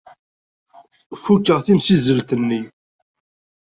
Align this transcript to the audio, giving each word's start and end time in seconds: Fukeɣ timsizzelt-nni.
Fukeɣ 1.23 1.59
timsizzelt-nni. 1.65 2.61